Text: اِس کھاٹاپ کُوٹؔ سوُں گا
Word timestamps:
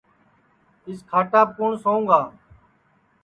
اِس 0.87 0.99
کھاٹاپ 1.09 1.49
کُوٹؔ 1.57 1.73
سوُں 1.83 2.01
گا 2.09 2.21